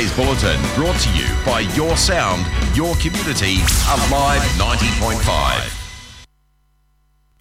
[0.00, 3.56] Today's bulletin brought to you by Your Sound, Your Community,
[3.86, 5.76] Alive 90.5.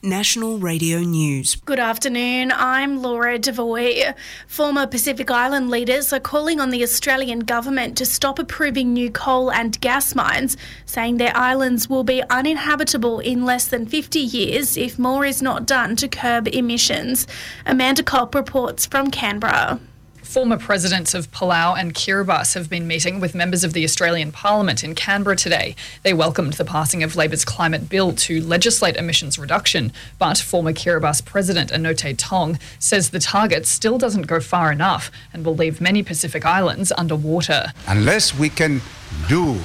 [0.04, 1.56] National Radio News.
[1.56, 2.52] Good afternoon.
[2.54, 4.14] I'm Laura Devoy.
[4.46, 9.50] Former Pacific Island leaders are calling on the Australian government to stop approving new coal
[9.50, 15.00] and gas mines, saying their islands will be uninhabitable in less than 50 years if
[15.00, 17.26] more is not done to curb emissions.
[17.66, 19.80] Amanda Kopp reports from Canberra.
[20.30, 24.84] Former presidents of Palau and Kiribati have been meeting with members of the Australian Parliament
[24.84, 25.76] in Canberra today.
[26.04, 31.26] They welcomed the passing of Labor's climate bill to legislate emissions reduction, but former Kiribati
[31.26, 36.04] president Anote Tong says the target still doesn't go far enough and will leave many
[36.04, 37.74] Pacific islands underwater.
[37.88, 38.82] Unless we can
[39.28, 39.58] do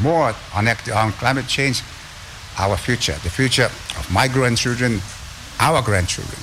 [0.00, 1.80] more on, on climate change,
[2.58, 4.98] our future, the future of my grandchildren,
[5.60, 6.40] our grandchildren,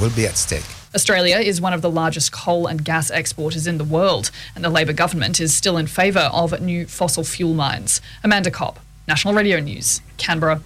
[0.00, 0.79] will be at stake.
[0.92, 4.68] Australia is one of the largest coal and gas exporters in the world, and the
[4.68, 8.00] Labor government is still in favour of new fossil fuel mines.
[8.24, 10.60] Amanda Kopp, National Radio News, Canberra.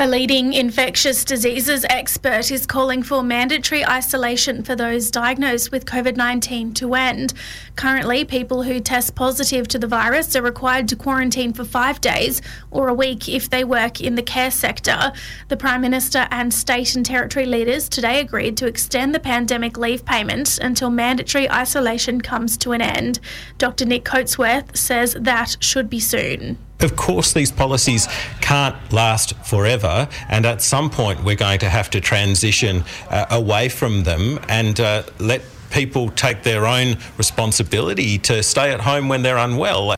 [0.00, 6.16] A leading infectious diseases expert is calling for mandatory isolation for those diagnosed with COVID
[6.16, 7.34] 19 to end.
[7.74, 12.40] Currently, people who test positive to the virus are required to quarantine for five days
[12.70, 15.12] or a week if they work in the care sector.
[15.48, 20.04] The Prime Minister and state and territory leaders today agreed to extend the pandemic leave
[20.04, 23.18] payment until mandatory isolation comes to an end.
[23.58, 23.84] Dr.
[23.84, 26.56] Nick Coatsworth says that should be soon.
[26.80, 28.06] Of course, these policies
[28.40, 33.68] can't last forever, and at some point, we're going to have to transition uh, away
[33.68, 39.22] from them and uh, let people take their own responsibility to stay at home when
[39.22, 39.96] they're unwell.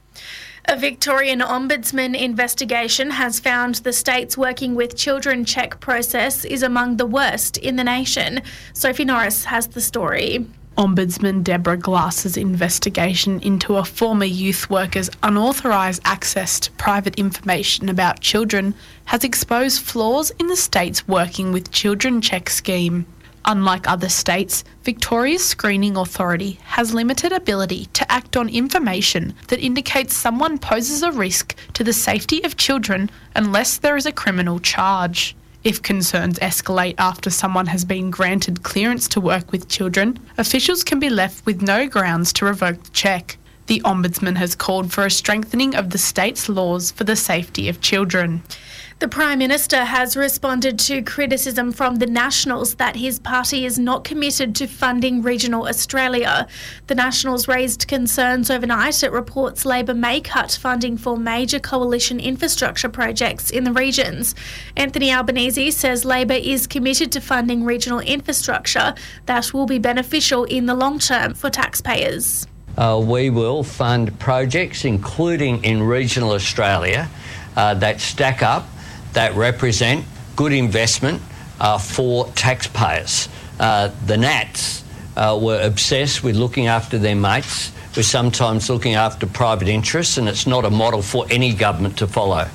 [0.66, 6.96] A Victorian Ombudsman investigation has found the state's working with children check process is among
[6.96, 8.40] the worst in the nation.
[8.72, 10.46] Sophie Norris has the story.
[10.80, 18.20] Ombudsman Deborah Glass's investigation into a former youth worker's unauthorised access to private information about
[18.20, 18.72] children
[19.04, 23.04] has exposed flaws in the state's Working with Children check scheme.
[23.44, 30.16] Unlike other states, Victoria's screening authority has limited ability to act on information that indicates
[30.16, 35.36] someone poses a risk to the safety of children unless there is a criminal charge.
[35.62, 40.98] If concerns escalate after someone has been granted clearance to work with children, officials can
[40.98, 43.36] be left with no grounds to revoke the check.
[43.66, 47.82] The Ombudsman has called for a strengthening of the state's laws for the safety of
[47.82, 48.42] children.
[49.00, 54.04] The Prime Minister has responded to criticism from the Nationals that his party is not
[54.04, 56.46] committed to funding regional Australia.
[56.86, 62.90] The Nationals raised concerns overnight at reports Labor may cut funding for major coalition infrastructure
[62.90, 64.34] projects in the regions.
[64.76, 68.94] Anthony Albanese says Labor is committed to funding regional infrastructure
[69.24, 72.46] that will be beneficial in the long term for taxpayers.
[72.76, 77.08] Uh, we will fund projects, including in regional Australia,
[77.56, 78.68] uh, that stack up
[79.12, 80.04] that represent
[80.36, 81.20] good investment
[81.60, 83.28] uh, for taxpayers.
[83.58, 84.84] Uh, the Nats
[85.16, 90.28] uh, were obsessed with looking after their mates, with sometimes looking after private interests, and
[90.28, 92.48] it's not a model for any government to follow.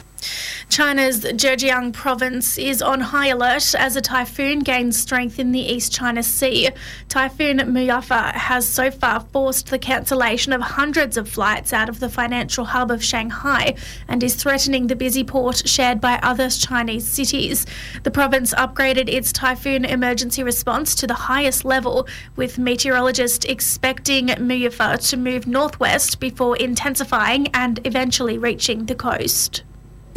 [0.69, 5.93] China's Zhejiang province is on high alert as a typhoon gains strength in the East
[5.93, 6.69] China Sea.
[7.07, 12.09] Typhoon Muifa has so far forced the cancellation of hundreds of flights out of the
[12.09, 13.75] financial hub of Shanghai
[14.09, 17.65] and is threatening the busy port shared by other Chinese cities.
[18.03, 25.09] The province upgraded its typhoon emergency response to the highest level, with meteorologists expecting Muifa
[25.09, 29.63] to move northwest before intensifying and eventually reaching the coast.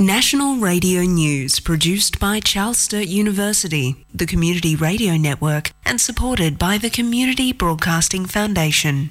[0.01, 6.79] National Radio News produced by Charles Sturt University, the Community Radio Network, and supported by
[6.79, 9.11] the Community Broadcasting Foundation.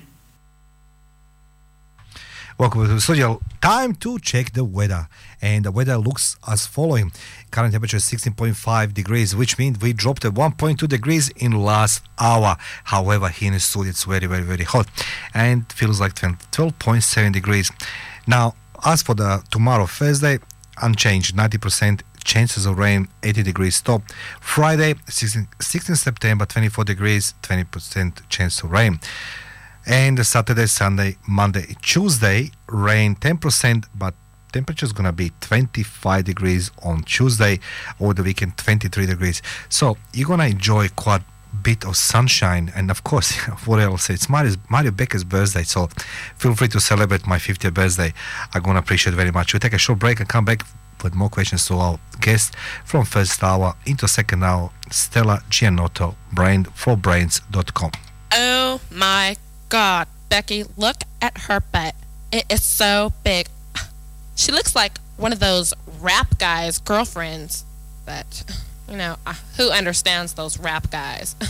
[2.57, 3.41] Welcome to the studio.
[3.61, 5.09] Time to check the weather.
[5.41, 7.11] And the weather looks as following.
[7.51, 12.55] Current temperature is 16.5 degrees, which means we dropped at 1.2 degrees in last hour.
[12.85, 14.87] However, here in the studio it's very, very, very hot
[15.33, 17.73] and feels like 12.7 degrees.
[18.25, 18.55] Now,
[18.85, 20.39] as for the tomorrow, Thursday,
[20.81, 24.01] unchanged 90% chances of rain 80 degrees top
[24.41, 28.99] friday 16, 16 september 24 degrees 20% chance of rain.
[29.85, 34.13] And saturday sunday monday tuesday rain 10% but
[34.51, 37.59] temperature is going to be 25 degrees on tuesday.
[37.99, 39.41] Over the weekend 23 degrees.
[39.69, 41.21] So you're going to enjoy quite
[41.63, 43.35] bit of sunshine and of course
[43.65, 45.87] what else it's Mario, Mario Becker's birthday so
[46.37, 48.13] feel free to celebrate my 50th birthday
[48.53, 50.63] I'm gonna appreciate very much we'll take a short break and come back
[51.03, 56.63] with more questions to our guest from first hour into second hour Stella Gianotto brain
[56.63, 57.91] for brains.com
[58.33, 59.35] oh my
[59.69, 61.95] god Becky, look at her butt.
[62.31, 63.47] It is so big.
[64.35, 67.65] She looks like one of those rap guys' girlfriends.
[68.05, 68.43] But,
[68.89, 69.17] you know,
[69.57, 71.35] who understands those rap guys?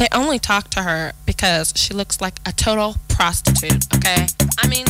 [0.00, 4.28] They only talk to her because she looks like a total prostitute, okay?
[4.58, 4.86] I mean,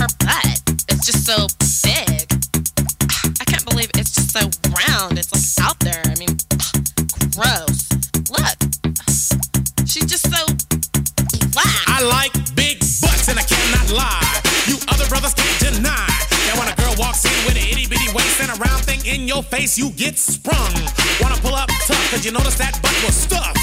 [0.00, 1.48] her butt is just so
[1.84, 2.24] big.
[3.40, 4.48] I can't believe it's just so
[4.88, 5.18] round.
[5.18, 6.00] It's like out there.
[6.06, 6.32] I mean,
[7.36, 7.92] gross.
[8.32, 8.56] Look.
[9.84, 10.46] She's just so
[11.52, 11.84] black.
[11.84, 14.40] I like big butts and I cannot lie.
[14.66, 16.08] You other brothers can't deny.
[16.48, 19.04] That when a girl walks in with an itty bitty waist and a round thing
[19.04, 20.72] in your face, you get sprung.
[21.20, 23.58] Wanna pull up tough, cause you notice that butt was stuffed.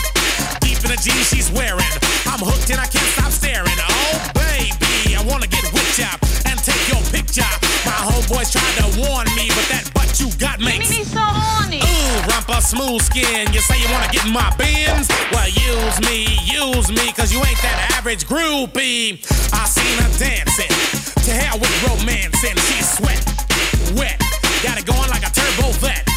[0.63, 1.91] Deep in the jeans she's wearing.
[2.23, 3.75] I'm hooked and I can't stop staring.
[3.75, 6.15] Oh, baby, I wanna get with ya
[6.47, 7.47] and take your picture.
[7.83, 11.83] My homeboys tried to warn me, but that butt you got makes me so horny.
[11.83, 13.51] Ooh, rumpa smooth skin.
[13.51, 15.11] You say you wanna get in my bins?
[15.35, 19.19] Well, use me, use me, cause you ain't that average groupie.
[19.51, 20.71] I seen her dancing.
[21.27, 22.55] To hell with romancing.
[22.71, 23.19] She's sweat,
[23.99, 24.17] wet.
[24.63, 26.10] Got it going like a turbo vet.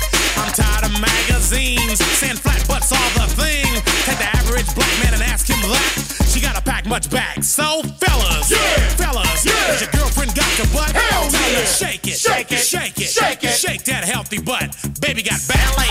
[0.54, 3.66] Tired of magazines saying flat butts all the thing.
[4.06, 6.26] Take the average black man and ask him that.
[6.30, 7.42] She gotta pack much back.
[7.42, 8.58] So, fellas, Yeah.
[8.96, 9.52] fellas, Yeah.
[9.70, 10.90] has your girlfriend got your butt?
[10.94, 11.64] Hell Tell her yeah.
[11.66, 12.58] shake it, Shake it.
[12.64, 13.58] shake it, Shake it.
[13.58, 14.74] shake that healthy butt.
[15.00, 15.90] Baby got ballet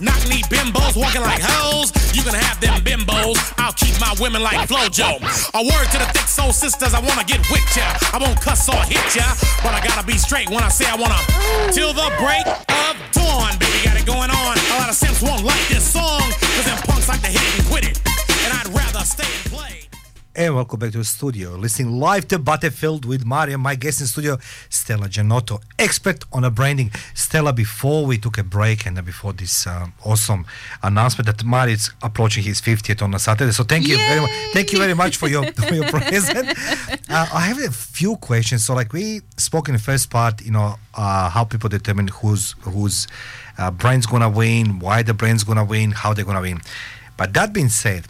[0.00, 1.92] Knock knee bimbos walking like hoes.
[2.12, 3.36] You can have them bimbos.
[3.56, 5.20] I'll keep my women like Flojo.
[5.56, 7.88] A word to the thick soul sisters, I wanna get with ya.
[8.12, 9.24] I won't cuss or hit ya,
[9.64, 11.16] but I gotta be straight when I say I wanna.
[11.72, 14.52] Till the break of dawn, baby, got it going on.
[14.56, 15.75] A lot of simps won't like this
[20.38, 21.56] And welcome back to the studio.
[21.56, 24.36] Listening live to Butterfield with Mario, my guest in studio,
[24.68, 26.90] Stella Gianotto, expert on a branding.
[27.14, 30.44] Stella, before we took a break and before this um, awesome
[30.82, 34.30] announcement that Mario is approaching his 50th on a Saturday, so thank you very much.
[34.52, 36.50] Thank you very much for your for your present.
[37.08, 38.62] Uh, I have a few questions.
[38.62, 42.54] So, like we spoke in the first part, you know, uh, how people determine who's
[42.60, 43.06] who's
[43.56, 46.60] uh, brand's gonna win, why the brand's gonna win, how they're gonna win.
[47.16, 48.06] But that being said,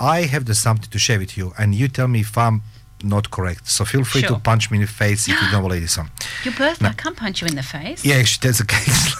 [0.00, 2.62] I have the something to share with you, and you tell me if I'm
[3.02, 3.68] not correct.
[3.68, 6.10] So feel free to punch me in the face if you don't believe this one.
[6.44, 6.88] Your birthday.
[6.88, 8.04] I can't punch you in the face.
[8.04, 9.16] Yeah, actually, that's the case.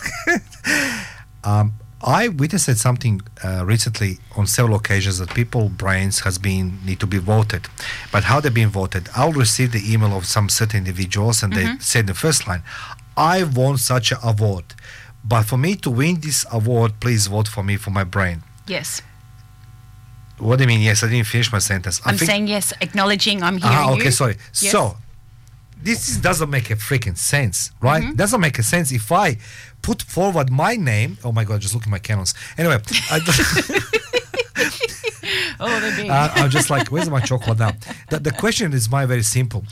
[1.44, 7.00] um, I witnessed something uh, recently on several occasions that people brains has been need
[7.00, 7.66] to be voted,
[8.12, 9.08] but how they're being voted.
[9.16, 11.82] I'll receive the email of some certain individuals, and they Mhm.
[11.82, 12.62] say in the first line,
[13.16, 14.74] "I won such an award,
[15.24, 19.00] but for me to win this award, please vote for me for my brain." Yes.
[20.38, 20.80] What do you mean?
[20.82, 22.00] Yes, I didn't finish my sentence.
[22.04, 24.00] I I'm think- saying yes, acknowledging I'm hearing Ah, you.
[24.00, 24.36] okay, sorry.
[24.60, 24.72] Yes.
[24.72, 24.96] So,
[25.82, 28.02] this is, doesn't make a freaking sense, right?
[28.02, 28.16] Mhm.
[28.16, 29.38] Doesn't make a sense if I
[29.82, 31.18] put forward my name.
[31.24, 32.34] Oh my God, just look at my cannons.
[32.58, 32.78] Anyway,
[33.10, 33.20] I,
[35.60, 36.10] oh, they're big.
[36.10, 37.72] uh, I'm just like, where's my chocolate now?
[38.10, 39.64] The, the question is my very simple.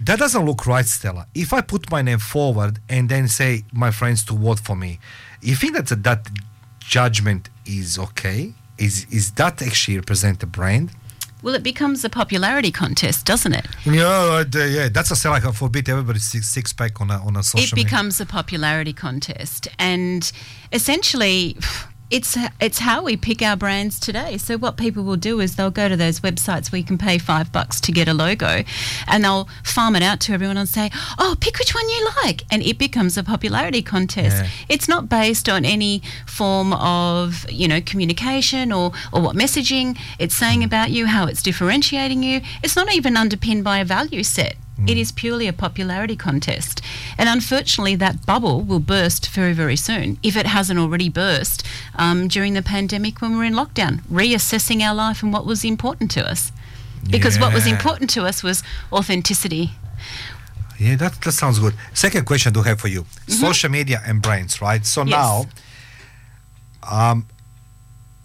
[0.00, 1.26] That doesn't look right, Stella.
[1.34, 5.00] If I put my name forward and then say my friends to vote for me,
[5.40, 6.28] you think that that
[6.80, 8.54] judgment is okay?
[8.78, 10.90] Is is that actually represent the brand?
[11.42, 13.66] Well, it becomes a popularity contest, doesn't it?
[13.84, 14.88] Yeah, uh, yeah.
[14.88, 15.36] That's a Stella.
[15.36, 17.84] I forbid everybody six, six pack on a on a social it media.
[17.84, 20.32] becomes a popularity contest, and
[20.72, 21.56] essentially,
[22.10, 24.38] it's it's how we pick our brands today.
[24.38, 27.18] So what people will do is they'll go to those websites where you can pay
[27.18, 28.64] five bucks to get a logo,
[29.06, 32.44] and they'll farm it out to everyone and say, "Oh, pick which one you like,"
[32.50, 34.36] and it becomes a popularity contest.
[34.36, 34.48] Yeah.
[34.68, 40.34] It's not based on any form of you know communication or or what messaging it's
[40.34, 40.66] saying mm.
[40.66, 42.40] about you, how it's differentiating you.
[42.62, 44.56] It's not even underpinned by a value set.
[44.86, 46.80] It is purely a popularity contest.
[47.18, 51.66] And unfortunately, that bubble will burst very, very soon, if it hasn't already burst
[51.96, 56.10] um, during the pandemic when we're in lockdown, reassessing our life and what was important
[56.12, 56.52] to us.
[57.10, 59.70] Because what was important to us was authenticity.
[60.78, 61.74] Yeah, that, that sounds good.
[61.92, 63.32] Second question I do have for you: Mm-hmm.
[63.32, 64.84] social media and brands, right?
[64.86, 65.10] So Yes.
[65.10, 65.46] now,
[67.10, 67.26] um,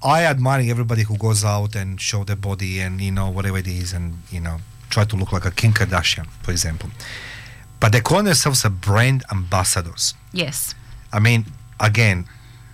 [0.03, 3.67] I admire everybody who goes out and show their body and you know whatever it
[3.67, 4.57] is, and you know
[4.93, 6.89] try to look like a Kim Kardashian, for example.
[7.79, 10.13] But they call themselves a brand ambassadors.
[10.31, 10.75] Yes.
[11.11, 11.45] I mean,
[11.79, 12.25] again,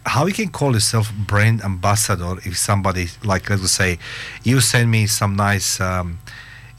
[0.06, 4.00] how you can call yourself brand ambassador if somebody like let's say
[4.44, 6.20] you send me some nice um,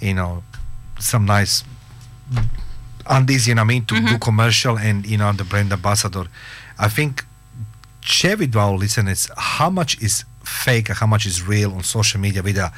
[0.01, 0.43] you know
[0.99, 1.63] some nice
[3.07, 6.25] undies you know I mean to do commercial and you know I'm the brand ambassador
[6.79, 7.25] I think
[8.01, 12.21] share with our listeners how much is fake and how much is real on social
[12.21, 12.73] media with the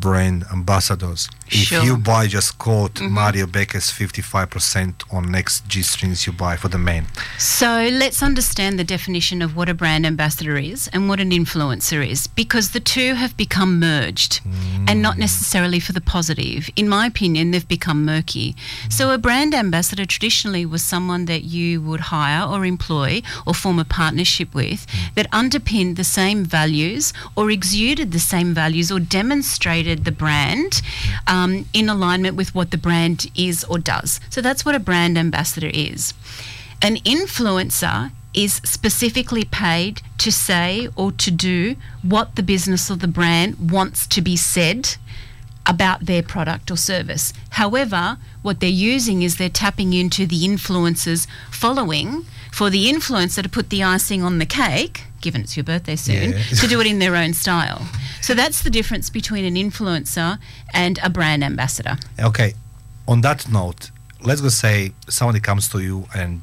[0.00, 1.84] brand ambassadors if Sure.
[1.84, 3.14] you buy just quote mm-hmm.
[3.14, 7.06] Mario Becker's 55% on next G strings you buy for the men
[7.38, 12.06] So let's understand the definition of what a brand ambassador is and what an influencer
[12.06, 14.40] is, because the two have become merged
[14.88, 15.20] and not mm.
[15.20, 16.70] necessarily for the positive.
[16.76, 18.56] In my opinion, they've become murky.
[18.88, 23.78] So a brand ambassador traditionally was someone that you would hire or employ or form
[23.78, 25.14] a partnership with mm.
[25.14, 30.82] that underpinned the same values or exuded the same values or demonstrated the brand
[31.26, 34.20] um, in alignment with what the brand is or does.
[34.30, 36.14] So that's what a brand ambassador is.
[36.82, 43.08] An influencer is specifically paid to say or to do what the business or the
[43.08, 44.96] brand wants to be said
[45.66, 47.32] about their product or service.
[47.50, 53.48] However, what they're using is they're tapping into the influencer's following for the influencer to
[53.48, 56.42] put the icing on the cake, given it's your birthday soon, Yeah.
[56.60, 57.86] to do it in their own style.
[58.20, 60.38] So that's the difference between an influencer
[60.72, 61.96] and a brand ambassador.
[62.20, 62.54] Okay,
[63.08, 63.90] on that note,
[64.22, 66.42] let's go say somebody comes to you and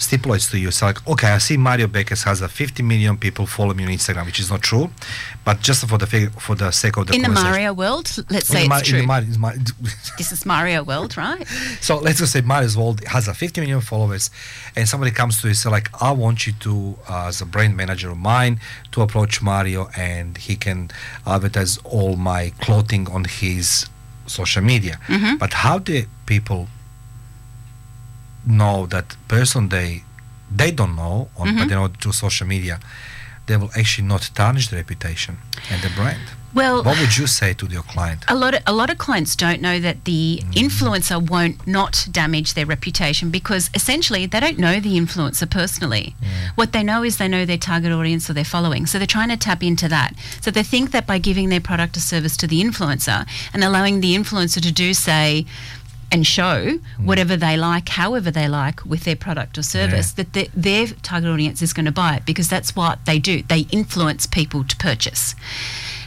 [0.00, 3.46] stipulates to you, it's like, okay, I see Mario Beckes has a 50 million people
[3.46, 4.90] follow me on Instagram, which is not true,
[5.44, 6.06] but just for the
[6.38, 7.28] for the sake of the in the.
[7.28, 8.98] Mario world, let's say it's in the true.
[9.00, 9.58] In Mario-
[10.18, 11.46] this is Mario world, right?
[11.80, 14.30] so let's just say Mario's World has a 50 million followers,
[14.76, 17.76] and somebody comes to you say like, I want you to, uh, as a brand
[17.76, 18.60] manager of mine,
[18.92, 20.90] to approach Mario, and he can
[21.26, 23.88] advertise all my clothing on his
[24.26, 24.98] social media.
[25.08, 25.36] Mm-hmm.
[25.36, 26.68] But how do people
[28.46, 30.02] know that person they
[30.56, 31.58] they don't know, on, Mm-hmm.
[31.58, 32.80] but they know through social media,
[33.46, 35.38] they will actually not tarnish the reputation
[35.70, 36.20] and the brand?
[36.52, 38.24] Well, What would you say to your client?
[38.26, 42.54] a lot of a lot of clients don't know that the influencer won't not damage
[42.54, 46.16] their reputation because essentially they don't know the influencer personally.
[46.56, 48.86] What they know is they know their target audience or their following.
[48.86, 50.14] So they're trying to tap into that.
[50.40, 53.20] So they think that by giving their product or service to the influencer
[53.54, 55.46] and allowing the influencer to do say
[56.12, 56.80] and show mm.
[57.04, 61.30] whatever they like, however they like, with their product or service, that the, their target
[61.30, 63.42] audience is going to buy it because that's what they do.
[63.42, 65.34] They influence people to purchase.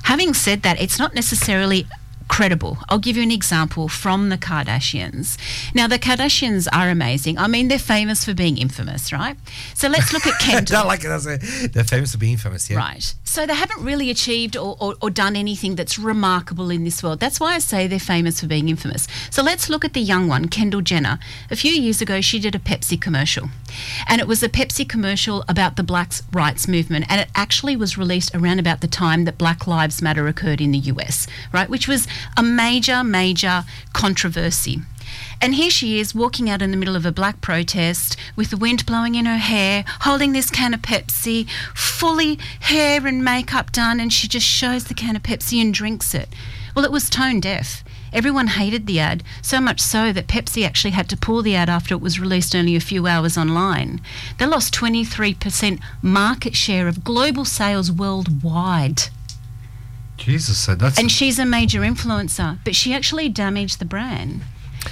[0.03, 1.87] Having said that, it's not necessarily
[2.27, 2.77] credible.
[2.89, 5.37] I'll give you an example from the Kardashians.
[5.73, 7.37] Now, the Kardashians are amazing.
[7.37, 9.37] I mean, they're famous for being infamous, right?
[9.73, 10.77] So let's look at Kendall.
[10.77, 12.77] Not like it a, they're famous for being infamous, yeah.
[12.77, 13.13] Right.
[13.23, 17.19] So they haven't really achieved or, or, or done anything that's remarkable in this world.
[17.19, 19.07] That's why I say they're famous for being infamous.
[19.29, 21.19] So let's look at the young one, Kendall Jenner.
[21.49, 23.49] A few years ago, she did a Pepsi commercial.
[24.07, 27.05] And it was a Pepsi commercial about the Black rights movement.
[27.09, 30.71] And it actually was released around about the time that Black Lives Matter occurred in
[30.71, 31.69] the US, right?
[31.69, 34.81] Which was a major, major controversy.
[35.41, 38.57] And here she is walking out in the middle of a black protest with the
[38.57, 43.99] wind blowing in her hair, holding this can of Pepsi, fully hair and makeup done,
[43.99, 46.29] and she just shows the can of Pepsi and drinks it.
[46.75, 47.83] Well, it was tone deaf.
[48.13, 51.67] Everyone hated the ad, so much so that Pepsi actually had to pull the ad
[51.67, 54.01] after it was released only a few hours online.
[54.37, 59.03] They lost 23% market share of global sales worldwide.
[60.23, 64.41] Jesus, uh, that's And she's a major influencer, but she actually damaged the brand.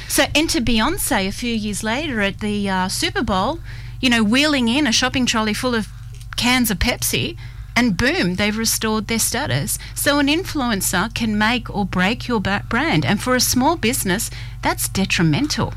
[0.09, 3.59] So enter Beyonce a few years later at the uh, Super Bowl,
[4.01, 5.87] you know, wheeling in a shopping trolley full of
[6.35, 7.37] cans of Pepsi,
[7.77, 9.79] and boom, they've restored their status.
[9.95, 14.29] So an influencer can make or break your brand, and for a small business,
[14.61, 15.73] that's detrimental.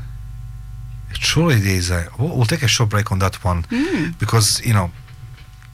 [1.13, 1.89] truly it is.
[1.89, 3.65] Uh, we'll, we'll take a short break on that one
[4.19, 4.91] because you know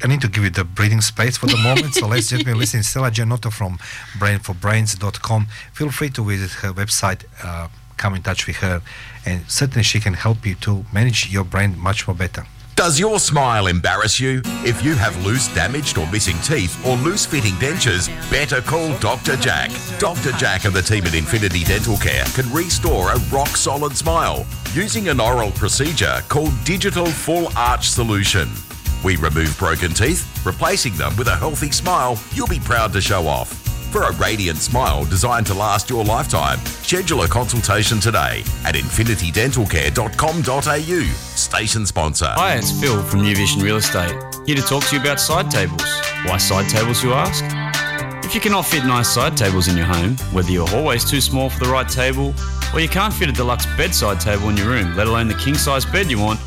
[0.03, 1.93] I need to give you the breathing space for the moment.
[1.95, 2.83] so let's just be listening.
[2.83, 3.77] Stella Gianotto from
[4.17, 5.47] brainforbrains.com.
[5.73, 7.25] Feel free to visit her website.
[7.43, 7.67] Uh,
[7.97, 8.81] come in touch with her,
[9.25, 12.45] and certainly she can help you to manage your brain much more better.
[12.75, 14.41] Does your smile embarrass you?
[14.65, 19.35] If you have loose, damaged, or missing teeth, or loose fitting dentures, better call Dr.
[19.35, 19.69] Jack.
[19.99, 20.31] Dr.
[20.31, 25.09] Jack and the team at Infinity Dental Care can restore a rock solid smile using
[25.09, 28.49] an oral procedure called Digital Full Arch Solution.
[29.03, 33.27] We remove broken teeth, replacing them with a healthy smile you'll be proud to show
[33.27, 33.51] off.
[33.91, 41.01] For a radiant smile designed to last your lifetime, schedule a consultation today at infinitydentalcare.com.au.
[41.35, 42.27] Station sponsor.
[42.29, 44.15] Hi, it's Phil from New Vision Real Estate.
[44.45, 45.83] Here to talk to you about side tables.
[46.25, 47.43] Why side tables, you ask?
[48.23, 51.49] If you cannot fit nice side tables in your home, whether your hallway's too small
[51.49, 52.33] for the right table,
[52.73, 55.55] or you can't fit a deluxe bedside table in your room, let alone the king
[55.55, 56.39] size bed you want,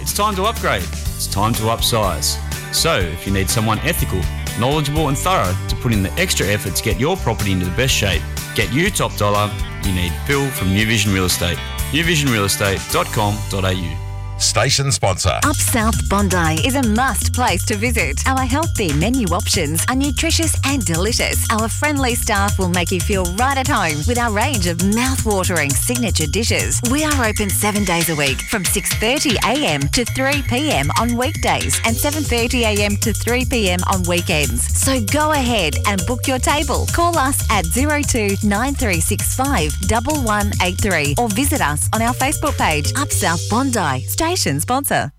[0.00, 0.86] It's time to upgrade.
[1.18, 2.38] It's time to upsize.
[2.72, 4.20] So, if you need someone ethical,
[4.60, 7.76] knowledgeable, and thorough to put in the extra effort to get your property into the
[7.76, 8.22] best shape,
[8.54, 11.58] get you top dollar, you need Phil from New Vision Real Estate.
[11.90, 14.07] newvisionrealestate.com.au.
[14.38, 15.40] Station sponsor.
[15.44, 18.22] Up South Bondi is a must place to visit.
[18.26, 21.44] Our healthy menu options are nutritious and delicious.
[21.50, 25.70] Our friendly staff will make you feel right at home with our range of mouth-watering
[25.70, 26.80] signature dishes.
[26.90, 29.80] We are open 7 days a week from 6:30 a.m.
[29.88, 30.90] to 3 p.m.
[31.00, 32.96] on weekdays and 7:30 a.m.
[32.98, 33.80] to 3 p.m.
[33.92, 34.62] on weekends.
[34.78, 36.86] So go ahead and book your table.
[36.92, 43.42] Call us at 02 9365 1183 or visit us on our Facebook page Up South
[43.50, 44.06] Bondi.
[44.28, 45.10] Station sponsor.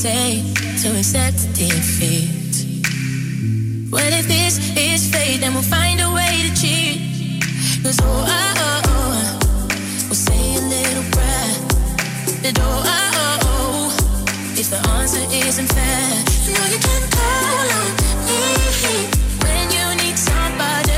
[0.00, 0.40] Say
[0.80, 2.64] to accept defeat.
[3.92, 7.42] Well, if this is fate, then we'll find a way to cheat.
[7.82, 9.68] Cause oh, oh, oh, oh,
[10.08, 11.52] we'll say a little prayer.
[12.40, 13.92] The door, oh, oh, oh,
[14.56, 16.08] if the answer isn't fair,
[16.48, 17.92] know you can call on
[18.24, 18.40] me
[19.44, 20.96] when you need somebody.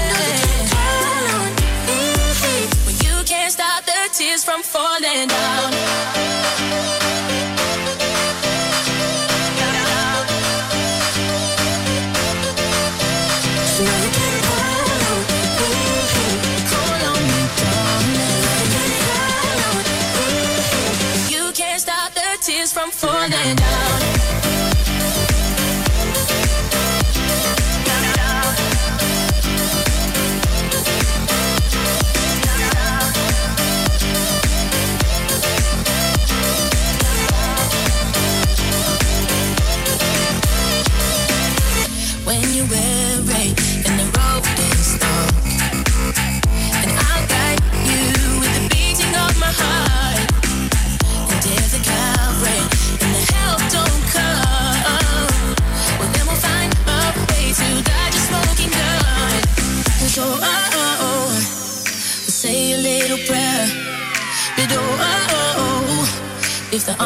[2.86, 7.01] When you can't stop the tears from falling down.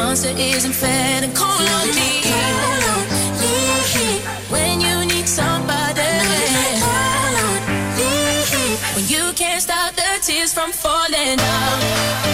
[0.09, 2.23] Answer isn't fair, then call on me.
[4.49, 6.01] When you need somebody,
[8.95, 12.26] when you can't stop the tears from falling down.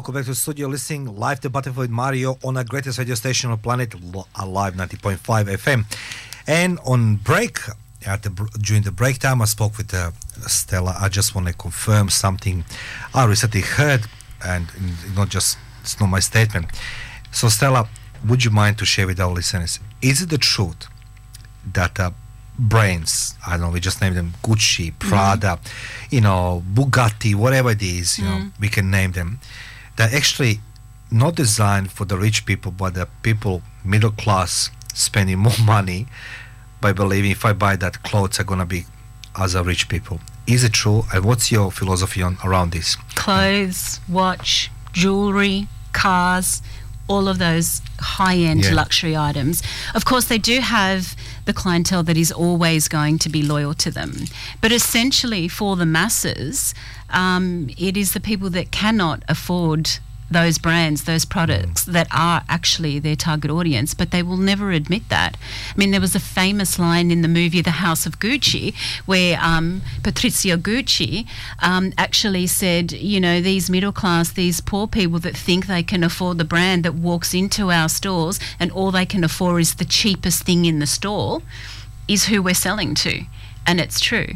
[0.00, 3.14] Welcome back to the studio listening live to Butterfly with Mario on a greatest radio
[3.14, 3.92] station on planet
[4.36, 5.84] Alive 90.5 FM.
[6.46, 7.58] And on break,
[8.06, 8.30] at the,
[8.62, 10.12] during the break time, I spoke with uh,
[10.46, 10.96] Stella.
[10.98, 12.64] I just want to confirm something
[13.12, 14.06] I recently heard,
[14.42, 16.68] and mm, not just it's not my statement.
[17.30, 17.86] So, Stella,
[18.26, 19.80] would you mind to share with our listeners?
[20.00, 20.86] Is it the truth
[21.74, 22.12] that uh,
[22.58, 25.58] brands, I don't know, we just name them Gucci, Prada,
[26.10, 28.52] you know, Bugatti, whatever it is, you know, Mm.
[28.58, 29.40] we can name them.
[30.00, 30.60] They're actually
[31.10, 36.06] not designed for the rich people, but the people middle class spending more money
[36.80, 38.86] by believing if I buy that clothes are gonna be
[39.38, 40.18] as a rich people.
[40.46, 41.04] Is it true?
[41.12, 42.96] And what's your philosophy on around this?
[43.14, 46.62] Clothes, watch, jewelry, cars,
[47.06, 48.72] all of those high end Yeah.
[48.72, 49.62] luxury items.
[49.94, 53.90] Of course, they do have the clientele that is always going to be loyal to
[53.90, 54.24] them.
[54.60, 56.74] But essentially, for the masses,
[57.10, 59.98] um, it is the people that cannot afford
[60.30, 65.08] those brands, those products that are actually their target audience, but they will never admit
[65.08, 65.36] that.
[65.74, 68.74] I mean, there was a famous line in the movie The House of Gucci
[69.06, 71.26] where um, Patrizia Gucci
[71.60, 76.04] um, actually said, you know, these middle class, these poor people that think they can
[76.04, 79.84] afford the brand that walks into our stores and all they can afford is the
[79.84, 81.42] cheapest thing in the store
[82.06, 83.24] is who we're selling to.
[83.66, 84.34] And it's true.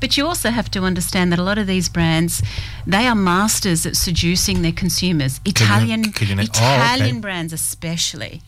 [0.00, 2.42] But you also have to understand that a lot of these brands,
[2.86, 5.40] they are masters at seducing their consumers.
[5.44, 7.20] Italian, na- oh, Italian okay.
[7.20, 8.42] brands especially,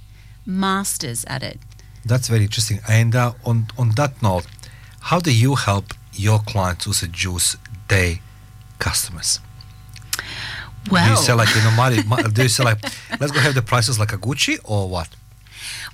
[0.44, 1.58] masters at it.
[2.04, 2.80] That's very interesting.
[2.88, 4.46] And uh, on on that note,
[5.00, 7.56] how do you help your clients to seduce
[7.88, 8.16] their
[8.78, 9.40] customers?
[10.84, 12.82] do you sell like you know, Mari, Ma- do you sell like
[13.20, 15.08] let's go have the prices like a Gucci or what?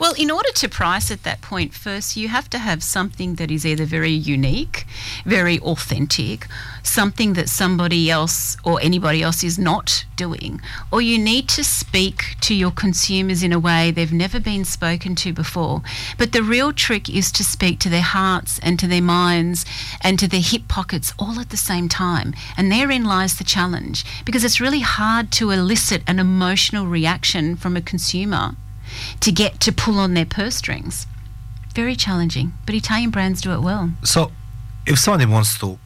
[0.00, 3.50] Well, in order to price at that point, first you have to have something that
[3.50, 4.86] is either very unique,
[5.24, 6.48] very authentic,
[6.82, 12.36] something that somebody else or anybody else is not doing, or you need to speak
[12.40, 15.82] to your consumers in a way they've never been spoken to before.
[16.18, 19.64] But the real trick is to speak to their hearts and to their minds
[20.00, 22.34] and to their hip pockets all at the same time.
[22.56, 27.76] And therein lies the challenge because it's really hard to elicit an emotional reaction from
[27.76, 28.56] a consumer
[29.20, 31.06] to get to pull on their purse strings.
[31.74, 33.90] Very challenging, but Italian brands do it well.
[34.04, 34.30] So,
[34.86, 35.78] if somebody wants to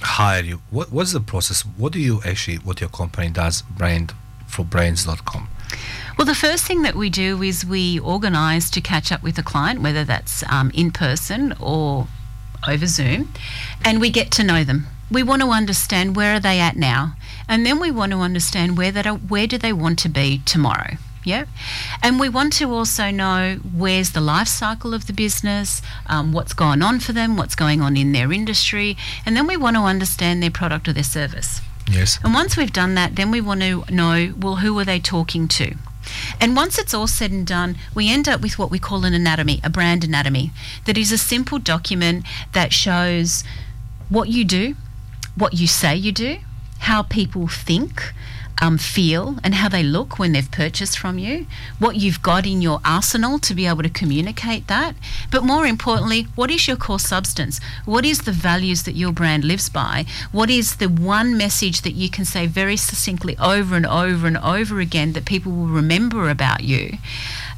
[0.00, 1.62] hire you, what what's the process?
[1.62, 3.62] What do you actually what your company does?
[3.62, 4.12] Brand
[4.46, 5.48] for brands.com.
[6.16, 9.42] Well, the first thing that we do is we organise to catch up with a
[9.42, 12.06] client, whether that's um, in person or
[12.66, 13.32] over Zoom,
[13.84, 14.86] and we get to know them.
[15.10, 17.14] We want to understand where are they at now,
[17.48, 20.40] and then we want to understand where that are, where do they want to be
[20.44, 20.96] tomorrow.
[21.26, 21.46] Yeah,
[22.04, 26.54] and we want to also know where's the life cycle of the business, um, what's
[26.54, 29.82] going on for them, what's going on in their industry, and then we want to
[29.82, 31.60] understand their product or their service.
[31.90, 32.20] Yes.
[32.22, 35.48] And once we've done that, then we want to know well, who are they talking
[35.48, 35.74] to?
[36.40, 39.12] And once it's all said and done, we end up with what we call an
[39.12, 40.52] anatomy, a brand anatomy,
[40.84, 43.42] that is a simple document that shows
[44.08, 44.76] what you do,
[45.34, 46.38] what you say you do,
[46.78, 48.12] how people think,
[48.60, 51.46] um, feel, and how they look when they've purchased from you,
[51.78, 54.94] what you've got in your arsenal to be able to communicate that.
[55.30, 57.60] But more importantly, what is your core substance?
[57.84, 60.06] What is the values that your brand lives by?
[60.32, 64.38] What is the one message that you can say very succinctly over and over and
[64.38, 66.98] over again that people will remember about you?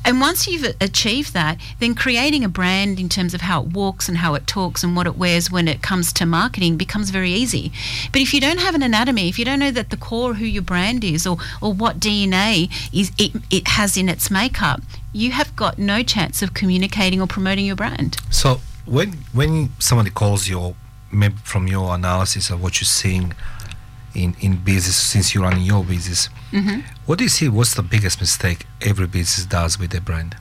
[0.04, 4.08] And once you've achieved that, then creating a brand in terms of how it walks
[4.08, 7.32] and how it talks and what it wears when it comes to marketing becomes very
[7.32, 7.72] easy.
[8.12, 10.46] But if you don't have an anatomy, if you don't know that the core who
[10.46, 14.80] your brand is or, or what DNA is it, it has in its makeup,
[15.12, 18.16] you have got no chance of communicating or promoting your brand.
[18.30, 20.74] So when when somebody calls you,
[21.10, 23.34] maybe from your analysis of what you're seeing
[24.14, 27.48] in in business since you're running your business, hmm what do you see?
[27.48, 30.36] What's the biggest mistake every business does with their brand?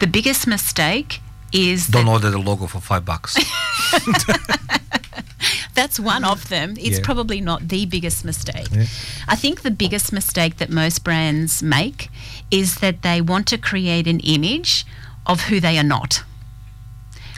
[0.00, 1.20] The biggest mistake
[1.52, 3.36] is Don't order the logo for five bucks.
[5.74, 6.74] That's one of them.
[6.76, 7.04] It's Yeah.
[7.04, 8.66] probably not the biggest mistake.
[8.72, 8.86] Yeah.
[9.28, 12.10] I think the biggest mistake that most brands make
[12.50, 14.84] is that they want to create an image
[15.24, 16.24] of who they are not.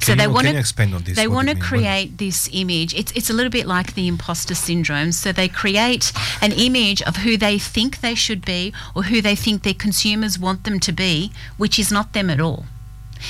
[0.00, 1.16] Can they want to expand on this?
[1.16, 2.94] They want to create this image.
[2.94, 5.12] It's it's a little bit like the imposter syndrome.
[5.12, 9.36] So they create an image of who they think they should be or who they
[9.36, 12.64] think their consumers want them to be, which is not them at all.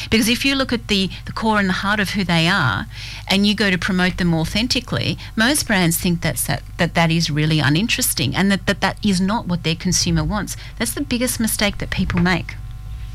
[0.09, 2.87] Because if you look at the, the core and the heart of who they are
[3.29, 7.31] and you go to promote them authentically, most brands think that's that, that that is
[7.31, 10.57] really uninteresting and that, that that is not what their consumer wants.
[10.79, 12.55] That's the biggest mistake that people make.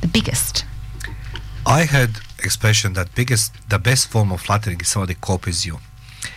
[0.01, 0.65] The biggest.
[1.65, 5.79] I heard expression that biggest, the best form of flattering is somebody copies you.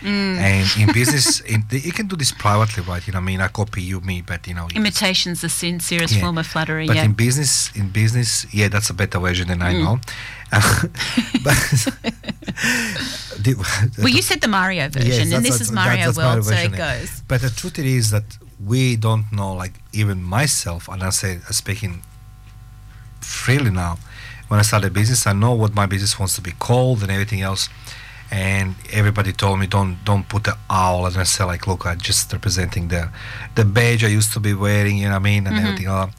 [0.01, 0.37] Mm.
[0.37, 3.05] And in business, in the, you can do this privately, right?
[3.05, 6.21] You know, I mean, I copy you, me, but you know, Imitation's the sincerest Yeah.
[6.21, 6.85] form of flattery.
[6.87, 7.05] But yeah.
[7.05, 9.83] in business, in business, yeah, that's a better version than I Mm.
[9.83, 9.99] know.
[11.43, 11.59] but
[13.43, 13.55] the-
[13.97, 16.73] well, you said the Mario version, Yes, and this is Mario that's World, Mario so
[16.73, 17.21] it goes.
[17.27, 18.37] But the truth is that
[18.71, 22.01] we don't know, like even myself, and I say speaking
[23.21, 23.97] freely now.
[24.49, 27.41] When I started business, I know what my business wants to be called and everything
[27.41, 27.69] else.
[28.31, 31.97] And everybody told me don't don't put the owl, and I said like, look, I'm
[32.09, 33.09] just representing the
[33.55, 35.63] the badge I used to be wearing, you know what I mean, and Mhm.
[35.65, 36.11] everything else.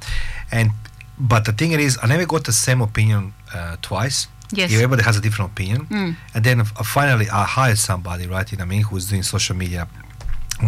[0.50, 0.70] And
[1.18, 4.26] but the thing is, I never got the same opinion uh, twice.
[4.52, 4.72] Yes.
[4.72, 5.86] Everybody has a different opinion.
[5.86, 6.16] Mm.
[6.34, 8.50] And then uh, finally, I hired somebody, right?
[8.50, 9.86] You know what I mean, who's doing social media,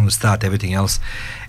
[0.01, 0.99] who start everything else,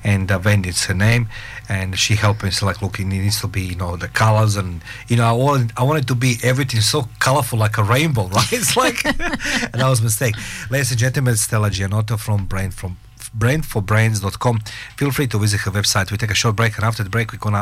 [0.02, 1.28] and uh, Wendy, it's her name,
[1.68, 2.50] and she helped me.
[2.50, 5.33] So like, look, it needs to be, you know, the colors, and you know, I
[5.33, 8.52] wanted, I wanted to be everything so colorful like a rainbow, right?
[8.52, 10.35] It's like, and that was a mistake.
[10.70, 12.96] Ladies and gentlemen, Stella Gianotto from Brain from
[13.37, 14.61] brandforbrains.com.
[14.96, 16.11] Feel free to visit her website.
[16.11, 17.61] We take a short break, and after the break, we're going to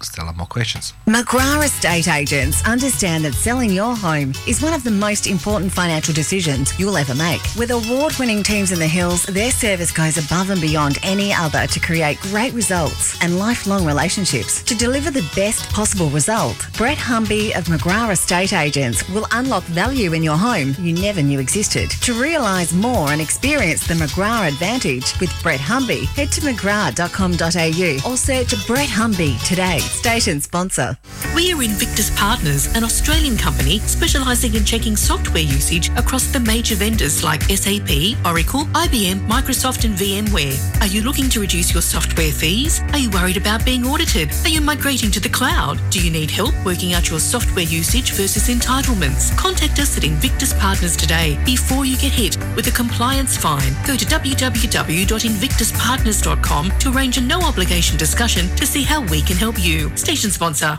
[0.00, 0.92] ask have more questions.
[1.06, 6.14] McGrath Estate Agents understand that selling your home is one of the most important financial
[6.14, 7.40] decisions you'll ever make.
[7.56, 11.66] With award winning teams in the hills, their service goes above and beyond any other
[11.66, 14.62] to create great results and lifelong relationships.
[14.64, 20.12] To deliver the best possible result, Brett Humby of McGrath Estate Agents will unlock value
[20.12, 21.90] in your home you never knew existed.
[22.02, 28.16] To realise more and experience the McGrath advantage with Brett Humby, head to mcgrath.com.au or
[28.16, 29.80] search Brett Humby today.
[29.88, 30.96] Station sponsor.
[31.34, 36.76] We are Invictus Partners, an Australian company specialising in checking software usage across the major
[36.76, 40.56] vendors like SAP, Oracle, IBM, Microsoft, and VMware.
[40.80, 42.80] Are you looking to reduce your software fees?
[42.92, 44.30] Are you worried about being audited?
[44.44, 45.80] Are you migrating to the cloud?
[45.90, 49.36] Do you need help working out your software usage versus entitlements?
[49.36, 53.74] Contact us at Invictus Partners today before you get hit with a compliance fine.
[53.86, 59.62] Go to www.invictuspartners.com to arrange a no obligation discussion to see how we can help
[59.62, 59.75] you.
[59.76, 60.78] Station sponsor.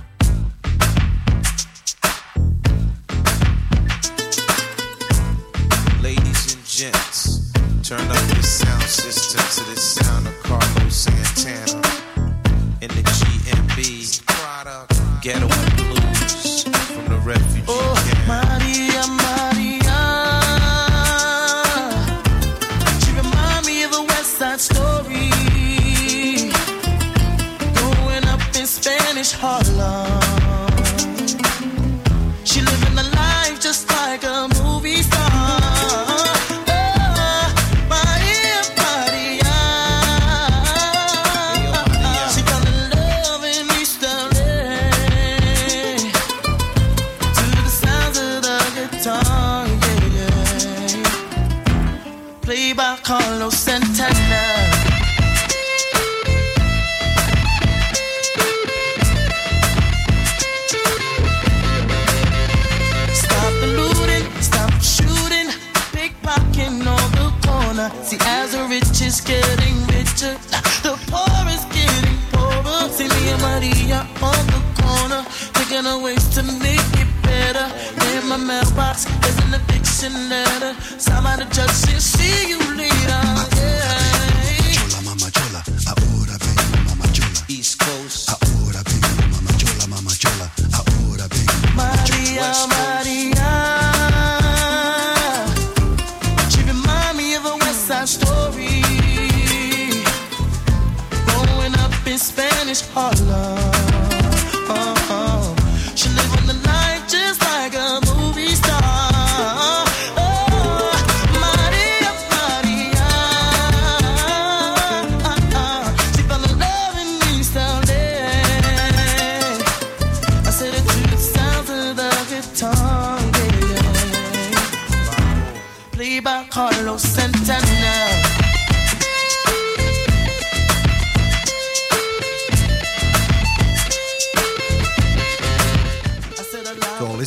[6.01, 7.51] Ladies and gents,
[7.83, 11.79] turn up your sound system to the sound of Carlos Santana
[12.81, 13.03] in the
[13.75, 14.07] G&B
[15.21, 18.56] Ghetto and Blues from the refugee oh, camp.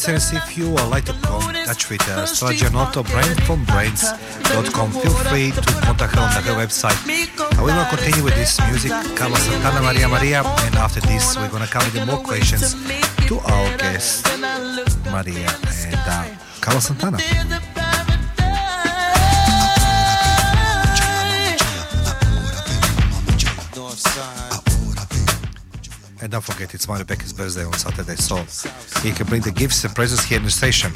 [0.09, 5.61] Listeners, if you would like to come with uh, Stella Gianotto, brainfrombrains.com, feel free to
[5.83, 6.97] contact her on her website.
[7.05, 11.51] Uh, we will continue with this music, Carlos Santana, Maria Maria, and after this, we're
[11.51, 12.75] going to come with more questions
[13.29, 14.27] to our guest,
[15.11, 15.51] Maria
[15.85, 16.25] and uh,
[16.61, 17.19] Carlos Santana.
[26.31, 28.37] And don't forget, it's Mario Becky's birthday on Saturday, so
[29.03, 30.93] he can bring the gifts and presents here in the station.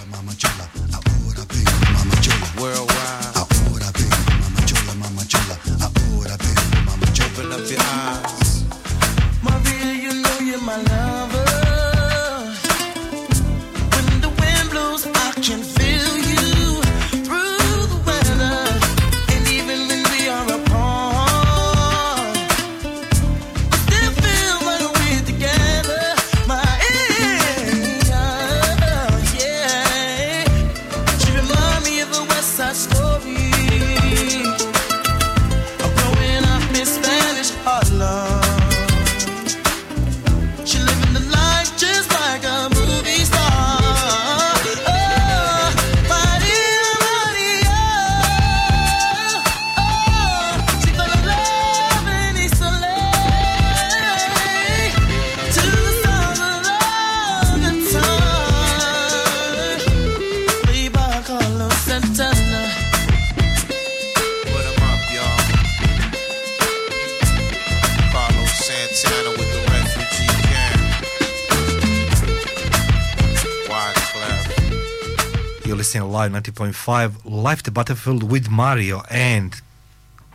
[75.74, 79.60] You're listening live 90.5 live the Butterfield with Mario, and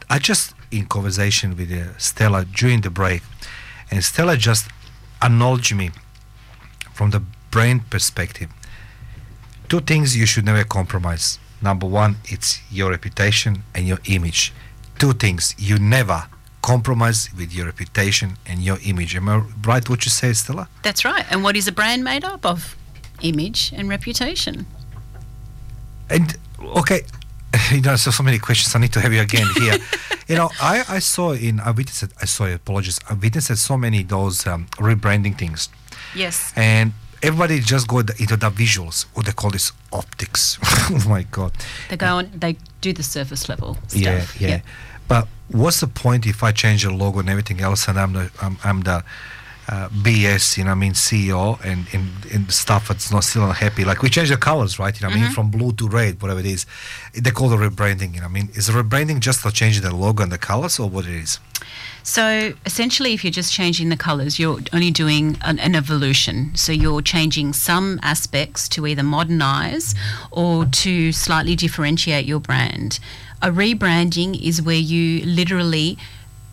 [0.10, 3.21] I just in conversation with uh, Stella during the break,
[3.89, 4.67] and Stella just
[5.23, 5.91] acknowledged me
[6.91, 7.21] from the
[7.52, 8.49] brain perspective.
[9.69, 11.39] Two things you should never compromise.
[11.62, 14.52] Number one, it's your reputation and your image.
[14.97, 16.28] Two things you never
[16.62, 19.15] compromise with your reputation and your image.
[19.15, 20.67] Am I right what you say, Stella?
[20.84, 21.23] That's right.
[21.32, 22.75] And what is a brand made up of?
[23.21, 24.65] Image and reputation.
[26.10, 27.02] And okay,
[27.72, 28.76] you know, so so many questions.
[28.76, 29.78] I need to have you again here.
[30.28, 33.00] you know, I, I saw in I witnessed I saw apologies.
[33.10, 35.69] I witnessed so many those um, rebranding things,
[36.15, 36.54] Yes.
[36.56, 39.06] and everybody just go the, into the visuals.
[39.13, 40.58] What they call this optics.
[40.63, 41.52] oh my god.
[41.89, 42.32] They go on.
[42.36, 44.41] They do the surface level Yeah, stuff.
[44.41, 44.62] yeah.
[45.08, 48.32] But what's the point if I change the logo and everything else, and I'm the
[48.41, 49.04] I'm, I'm the
[49.71, 53.58] uh, BS, you know, I mean CEO, and, and and stuff that's not still not
[53.58, 53.84] happy.
[53.86, 54.93] Like we change the colors, right?
[54.99, 55.34] You know, I mean, Mhm.
[55.34, 56.65] from blue to red, whatever it is.
[57.13, 58.15] They call it rebranding.
[58.15, 60.89] You know, I mean, is rebranding just for changing the logo and the colors, or
[60.89, 61.39] what it is?
[62.01, 66.51] So essentially, if you're just changing the colours, you're only doing an, an evolution.
[66.55, 69.93] So you're changing some aspects to either modernise
[70.32, 72.99] or to slightly differentiate your brand.
[73.41, 75.97] A rebranding is where you literally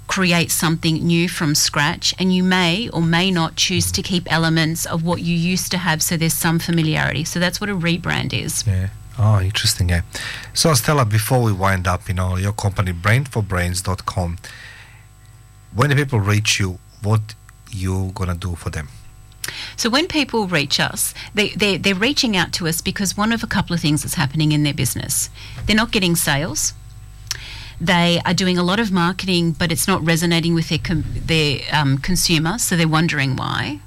[0.06, 4.86] create something new from scratch and you may or may not choose to keep elements
[4.86, 7.24] of what you used to have so there's some familiarity.
[7.24, 8.66] So that's what a rebrand is.
[8.66, 8.88] Yeah.
[9.18, 9.88] Oh, interesting.
[9.88, 10.02] Yeah.
[10.52, 14.38] So Stella, before we wind up, you know, your company brainforbrains.com.
[15.74, 17.34] When the people reach you, what
[17.70, 18.88] you're gonna do for them?
[19.76, 23.42] So when people reach us, they, they, they're reaching out to us because one of
[23.42, 25.30] a couple of things that's happening in their business.
[25.66, 26.72] They're not getting sales.
[27.80, 31.60] They are doing a lot of marketing, but it's not resonating with their, com- their
[31.72, 33.80] um, consumer, so they're wondering why.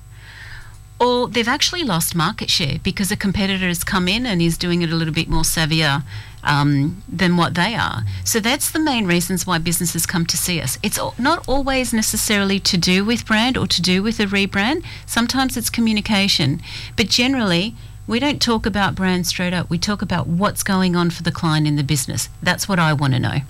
[0.99, 4.81] Or they've actually lost market share because a competitor has come in and is doing
[4.81, 6.03] it a little bit more savvier
[6.43, 8.03] um, than what they are.
[8.25, 10.77] So that's the main reasons why businesses come to see us.
[10.83, 14.83] It's not always necessarily to do with brand or to do with a rebrand.
[15.05, 16.61] Sometimes it's communication,
[16.95, 17.75] but generally.
[18.07, 19.69] We don't talk about brand straight up.
[19.69, 22.27] We talk about what's going on for the client in the business.
[22.41, 23.41] That's what I want to know.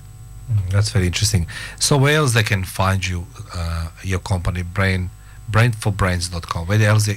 [0.50, 1.46] Mm, That's very interesting.
[1.78, 5.10] So where else they can find you, uh, your company, Brain,
[5.50, 6.66] brainforbrains.com?
[6.66, 7.14] Where else they,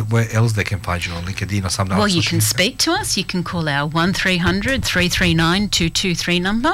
[0.00, 1.96] where else they can find you on LinkedIn or something?
[1.96, 2.48] Well, you can media?
[2.48, 3.16] speak to us.
[3.16, 6.72] You can call our 1300 339 223 number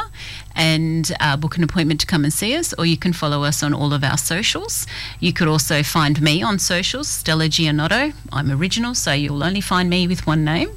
[0.55, 3.63] and uh, book an appointment to come and see us, or you can follow us
[3.63, 4.87] on all of our socials.
[5.19, 8.13] You could also find me on socials, Stella Gianotto.
[8.33, 10.71] I'm original, so you'll only find me with one name.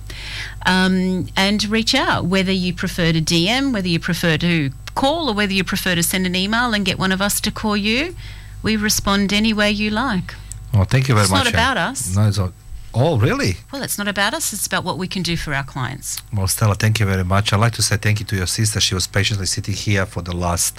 [0.66, 5.34] Um, and reach out, whether you prefer to DM, whether you prefer to call, or
[5.34, 8.16] whether you prefer to send an email and get one of us to call you.
[8.64, 10.34] We respond any way you like.
[10.74, 11.46] Oh, thank you very It's much.
[11.48, 12.16] It's not about us.
[12.16, 12.54] No, it's not.
[12.96, 13.58] Oh, really?
[13.72, 16.22] Well, it's not about us, it's about what we can do for our clients.
[16.32, 17.52] Well, Stella, thank you very much.
[17.52, 18.80] I'd like to say thank you to your sister.
[18.80, 20.78] She was patiently sitting here for the last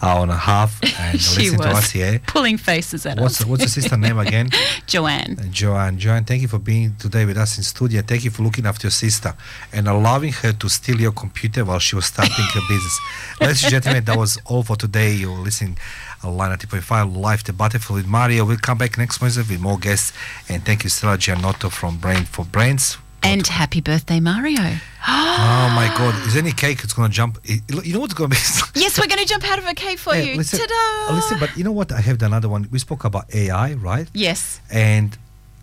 [0.00, 2.20] hour and a half and she listening was to us here.
[2.28, 3.46] pulling faces at What's, us.
[3.48, 4.50] what's your sister's name again?
[4.86, 5.38] Joanne.
[5.40, 5.98] Uh, Joanne.
[5.98, 8.00] Joanne, thank you for being today with us in studio.
[8.02, 9.34] Thank you for looking after your sister
[9.72, 13.00] and allowing her to steal your computer while she was starting her business.
[13.40, 15.14] Ladies and gentlemen, that was all for today.
[15.14, 15.78] You're listening
[16.24, 18.44] Line 90.5 live to Butterfield with Mario.
[18.44, 20.12] We'll come back next Wednesday with more guests.
[20.48, 22.98] And thank you, Stella Gianotto from Brain for Brains.
[23.22, 24.60] And happy birthday, Mario.
[25.08, 26.14] oh my God!
[26.26, 26.84] Is there any cake?
[26.84, 27.38] It's gonna jump.
[27.44, 28.36] You know what's gonna be?
[28.74, 30.36] yes, we're going to jump out of a cake for you.
[30.36, 31.12] listen, Ta-da!
[31.12, 31.90] uh, listen, but you know what?
[31.90, 32.68] I have another one.
[32.70, 34.08] We spoke about AI, right?
[34.14, 34.60] Yes.
[34.70, 35.16] And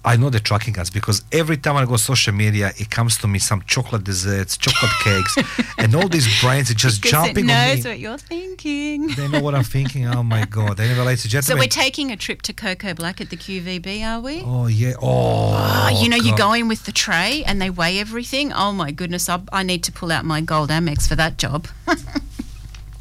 [0.06, 3.28] I know they're tracking us because every time I go social media, it comes to
[3.28, 5.38] me some chocolate desserts, chocolate cakes,
[5.78, 7.90] and all these brands are just Because it jumping on knows me.
[7.92, 9.08] what you're thinking.
[9.08, 10.06] They know what I'm thinking.
[10.08, 10.80] Oh my God!
[10.80, 14.20] Anyway, ladies and So we're taking a trip to Cocoa Black at the QVB, are
[14.20, 14.42] we?
[14.46, 14.94] oh yeah!
[15.02, 16.38] Oh, Oh, you know, you God.
[16.38, 18.52] go in with the tray and they weigh everything.
[18.52, 21.68] Oh my goodness, I, I need to pull out my gold Amex for that job.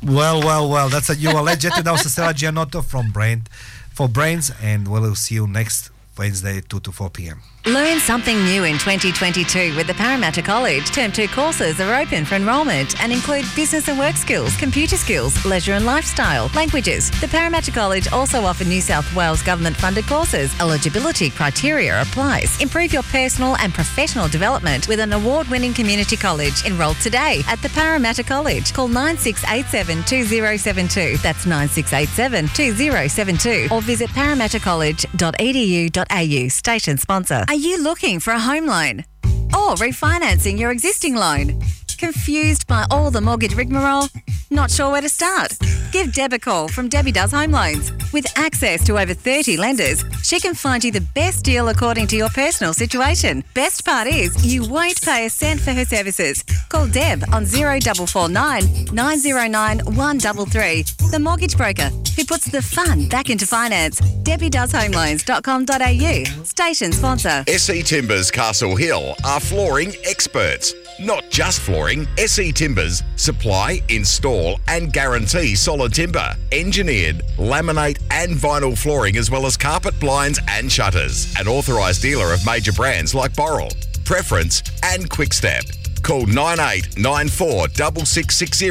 [0.05, 0.89] Well, well, well.
[0.89, 1.75] That's a you are legend.
[1.75, 3.45] That was Stella Gianotto from Brain
[3.93, 5.91] for Brains, and we'll see you next
[6.23, 7.41] Wednesday, two to four p.m.
[7.67, 10.91] Learn something new in 2022 with the Parramatta College.
[10.91, 15.45] Term 2 courses are open for enrolment and include business and work skills, computer skills,
[15.45, 17.13] leisure and lifestyle, languages.
[17.21, 20.53] The Parramatta College also offer New South Wales government funded courses.
[20.61, 22.61] Eligibility criteria applies.
[22.61, 26.67] Improve your personal and professional development with an award winning community college.
[26.67, 28.73] Enroll today at the Parramatta College.
[28.73, 31.17] Call 9687 2072.
[31.19, 33.69] That's 9687 2072.
[33.73, 36.49] Or visit parramattacollege.edu.au.
[36.49, 37.45] Station sponsor.
[37.53, 39.05] Are you looking for a home loan?
[39.53, 41.61] Or refinancing your existing loan?
[42.03, 44.09] Confused by all the mortgage rigmarole?
[44.51, 45.57] Not sure where to start?
[45.93, 47.93] Give Deb a call from Debbie Does Home Loans.
[48.13, 52.17] With access to over 30 lenders, she can find you the best deal according to
[52.17, 53.45] your personal situation.
[53.55, 56.43] Best part is, you won't pay a cent for her services.
[56.71, 63.47] Call Deb on 0449 909 133, the mortgage broker who puts the fun back into
[63.47, 64.01] finance.
[64.01, 66.45] DebbieDoesHomeLoans.com.au.
[66.45, 67.45] Station sponsor.
[67.47, 70.75] SE Timbers Castle Hill are flooring experts.
[71.01, 78.77] Not just flooring, SE Timbers supply, install, and guarantee solid timber, engineered, laminate, and vinyl
[78.77, 81.35] flooring, as well as carpet, blinds, and shutters.
[81.39, 83.73] An authorised dealer of major brands like Boral,
[84.05, 85.65] Preference, and Quickstep.
[86.03, 87.69] Call 9894
[88.05, 88.71] 6660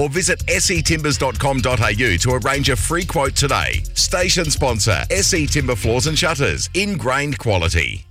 [0.00, 3.82] or visit setimbers.com.au to arrange a free quote today.
[3.94, 6.68] Station sponsor SE Timber Floors and Shutters.
[6.74, 8.05] Ingrained quality.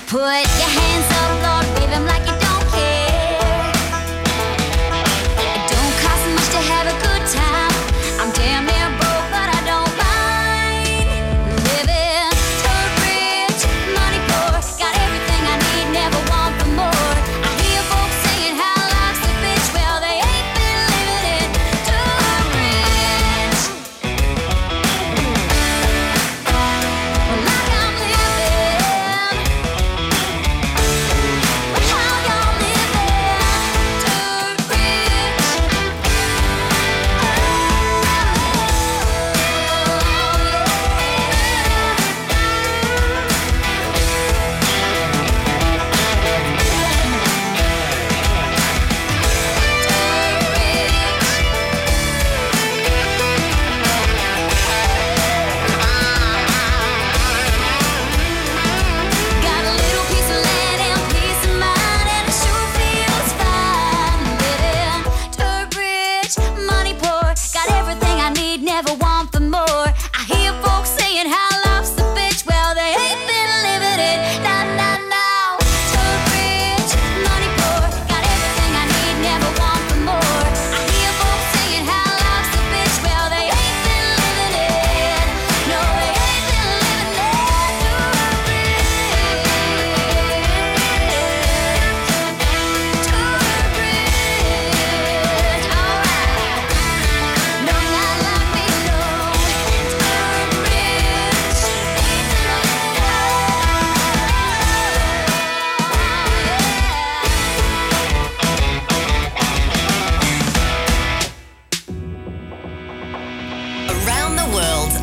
[0.07, 2.34] Put your hands up, Lord, wave 'em like